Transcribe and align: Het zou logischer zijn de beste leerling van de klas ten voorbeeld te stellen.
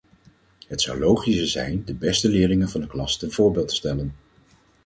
Het 0.67 0.81
zou 0.81 0.99
logischer 0.99 1.47
zijn 1.47 1.85
de 1.85 1.93
beste 1.93 2.29
leerling 2.29 2.69
van 2.69 2.81
de 2.81 2.87
klas 2.87 3.17
ten 3.17 3.31
voorbeeld 3.31 3.67
te 3.67 3.75
stellen. 3.75 4.15